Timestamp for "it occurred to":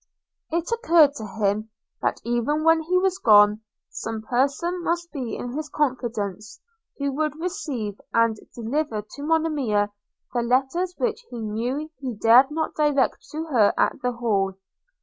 0.57-1.27